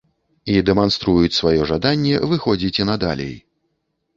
І 0.53 0.53
дэманструюць 0.69 1.37
сваё 1.39 1.67
жаданне 1.73 2.15
выходзіць 2.33 2.75
і 2.81 2.89
надалей. 2.93 3.35